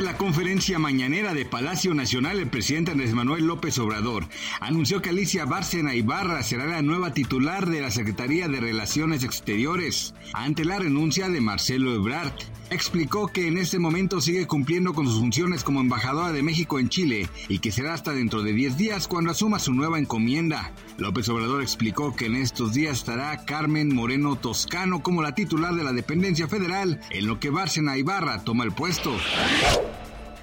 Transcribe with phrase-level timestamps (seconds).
[0.00, 4.26] En la conferencia mañanera de Palacio Nacional, el presidente Andrés Manuel López Obrador
[4.58, 10.14] anunció que Alicia Bárcena Ibarra será la nueva titular de la Secretaría de Relaciones Exteriores
[10.32, 12.32] ante la renuncia de Marcelo Ebrard.
[12.70, 16.88] Explicó que en este momento sigue cumpliendo con sus funciones como embajadora de México en
[16.88, 20.72] Chile y que será hasta dentro de 10 días cuando asuma su nueva encomienda.
[20.96, 25.84] López Obrador explicó que en estos días estará Carmen Moreno Toscano como la titular de
[25.84, 29.14] la dependencia federal, en lo que Bárcena Ibarra toma el puesto.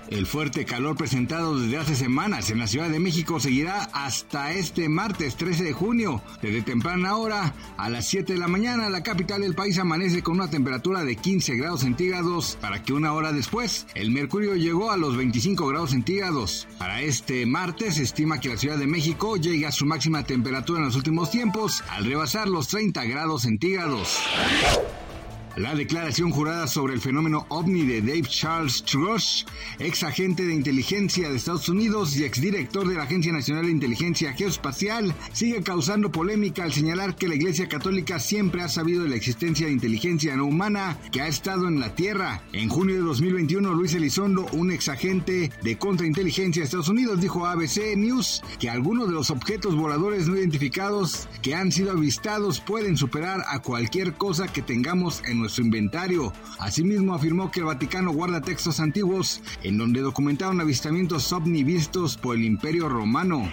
[0.10, 4.88] El fuerte calor presentado desde hace semanas en la Ciudad de México seguirá hasta este
[4.88, 6.22] martes 13 de junio.
[6.42, 10.36] Desde temprana hora, a las 7 de la mañana, la capital del país amanece con
[10.36, 14.98] una temperatura de 15 grados centígrados, para que una hora después el mercurio llegó a
[14.98, 16.68] los 25 grados centígrados.
[16.78, 20.80] Para este martes se estima que la Ciudad de México llegue a su máxima temperatura
[20.80, 24.22] en los últimos tiempos al rebasar los 30 grados centígrados.
[25.58, 29.44] La declaración jurada sobre el fenómeno ovni de Dave Charles Trush,
[29.80, 34.34] ex agente de inteligencia de Estados Unidos y exdirector de la Agencia Nacional de Inteligencia
[34.34, 39.16] Geoespacial, sigue causando polémica al señalar que la Iglesia Católica siempre ha sabido de la
[39.16, 42.44] existencia de inteligencia no humana que ha estado en la Tierra.
[42.54, 47.48] En junio de 2021, Luis Elizondo, un ex agente de contrainteligencia de Estados Unidos, dijo
[47.48, 52.60] a ABC News que algunos de los objetos voladores no identificados que han sido avistados
[52.60, 56.34] pueden superar a cualquier cosa que tengamos en su inventario.
[56.60, 62.44] Asimismo, afirmó que el Vaticano guarda textos antiguos en donde documentaron avistamientos vistos por el
[62.46, 63.50] Imperio Romano.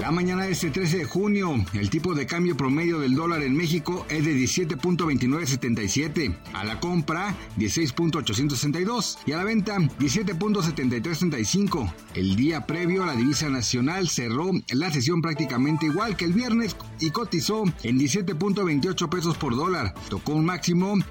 [0.00, 3.54] La mañana de este 13 de junio, el tipo de cambio promedio del dólar en
[3.56, 11.92] México es de 17.2977, a la compra 16.862 y a la venta 17.7335.
[12.14, 17.10] El día previo, la divisa nacional cerró la sesión prácticamente igual que el viernes y
[17.10, 19.94] cotizó en 17.28 pesos por dólar.
[20.08, 20.44] Tocó un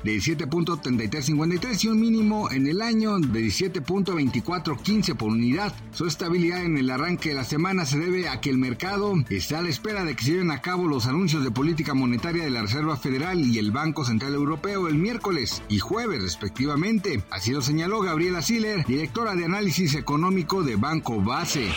[0.04, 5.74] de 17.3353 y un mínimo en el año de 17.2415 por unidad.
[5.92, 9.60] Su estabilidad en el arranque de la semana se debe a que el mercado está
[9.60, 12.50] a la espera de que se lleven a cabo los anuncios de política monetaria de
[12.50, 17.24] la Reserva Federal y el Banco Central Europeo el miércoles y jueves respectivamente.
[17.30, 21.68] Así lo señaló Gabriela Siller, directora de análisis económico de Banco Base.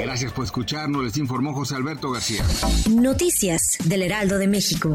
[0.00, 2.44] Gracias por escucharnos, les informó José Alberto García.
[2.90, 4.94] Noticias del Heraldo de México.